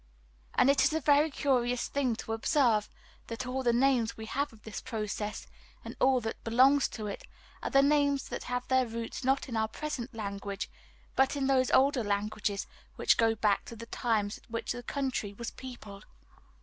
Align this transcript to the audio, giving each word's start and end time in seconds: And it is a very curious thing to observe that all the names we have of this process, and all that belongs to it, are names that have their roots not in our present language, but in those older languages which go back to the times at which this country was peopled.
And 0.55 0.67
it 0.71 0.83
is 0.83 0.93
a 0.93 0.99
very 0.99 1.29
curious 1.29 1.87
thing 1.87 2.15
to 2.15 2.33
observe 2.33 2.89
that 3.27 3.45
all 3.45 3.61
the 3.61 3.71
names 3.71 4.17
we 4.17 4.25
have 4.25 4.51
of 4.51 4.63
this 4.63 4.81
process, 4.81 5.45
and 5.85 5.95
all 5.99 6.19
that 6.21 6.43
belongs 6.43 6.87
to 6.87 7.05
it, 7.05 7.27
are 7.61 7.69
names 7.83 8.27
that 8.29 8.45
have 8.45 8.67
their 8.67 8.87
roots 8.87 9.23
not 9.23 9.47
in 9.47 9.55
our 9.55 9.67
present 9.67 10.15
language, 10.15 10.71
but 11.15 11.35
in 11.35 11.45
those 11.45 11.69
older 11.69 12.03
languages 12.03 12.65
which 12.95 13.15
go 13.15 13.35
back 13.35 13.63
to 13.65 13.75
the 13.75 13.85
times 13.85 14.39
at 14.39 14.49
which 14.49 14.71
this 14.71 14.83
country 14.85 15.33
was 15.35 15.51
peopled. 15.51 16.07